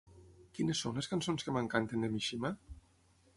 [0.59, 2.53] Quines són les cançons que m'encanten de Mishima?